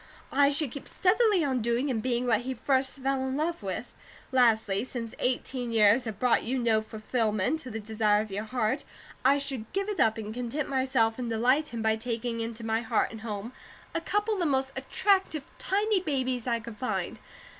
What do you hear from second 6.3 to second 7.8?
you no fulfillment of the